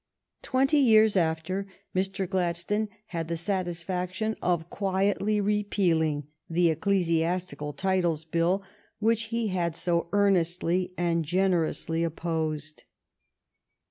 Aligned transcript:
Twenty 0.41 0.79
years 0.79 1.15
after, 1.15 1.67
Mr. 1.95 2.27
Gladstone 2.27 2.89
had 3.13 3.27
the 3.27 3.37
satis 3.37 3.83
faction 3.83 4.35
of 4.41 4.67
quietly 4.71 5.39
repealing 5.39 6.25
the 6.49 6.71
Ecclesiastical 6.71 7.71
Titles 7.73 8.25
Bill, 8.25 8.63
which 8.97 9.25
he 9.25 9.49
had 9.49 9.75
so 9.75 10.07
earnestly 10.11 10.91
and 10.97 11.23
generously 11.23 12.03
opposed. 12.03 12.85